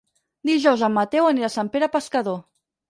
Dijous 0.49 0.85
en 0.89 0.93
Mateu 0.95 1.31
anirà 1.33 1.51
a 1.53 1.57
Sant 1.59 1.71
Pere 1.77 1.95
Pescador. 1.99 2.43